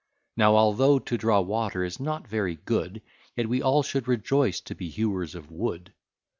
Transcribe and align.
Now, 0.35 0.55
although 0.55 0.97
to 0.97 1.15
draw 1.15 1.41
water 1.41 1.83
is 1.83 1.99
not 1.99 2.27
very 2.27 2.55
good, 2.65 3.03
Yet 3.35 3.47
we 3.47 3.61
all 3.61 3.83
should 3.83 4.07
rejoice 4.07 4.59
to 4.61 4.73
be 4.73 4.89
hewers 4.89 5.35
of 5.35 5.51
Wood. 5.51 5.93